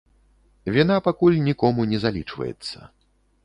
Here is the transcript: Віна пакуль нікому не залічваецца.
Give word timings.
Віна 0.75 0.95
пакуль 1.09 1.39
нікому 1.49 1.87
не 1.95 2.03
залічваецца. 2.07 2.77